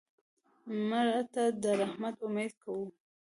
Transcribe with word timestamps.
مړه 0.87 1.19
ته 1.33 1.43
د 1.63 1.63
رحمت 1.81 2.15
امید 2.27 2.53
کوو 2.63 2.85